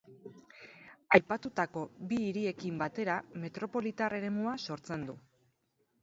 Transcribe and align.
Aipatutako 1.17 1.83
bi 2.13 2.17
hiriekin 2.27 2.79
batera 2.79 3.17
metropolitar 3.43 4.15
eremua 4.21 4.55
sortzen 4.71 5.05
du. 5.11 5.17